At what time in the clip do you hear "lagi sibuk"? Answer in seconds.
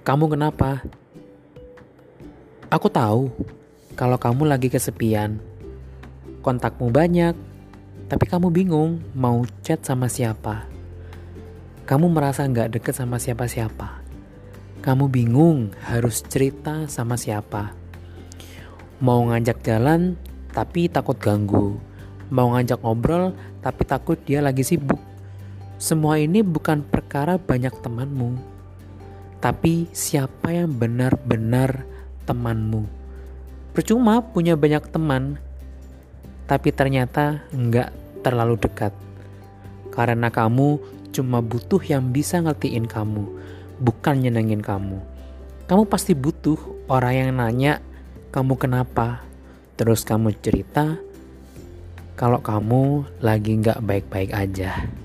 24.40-25.02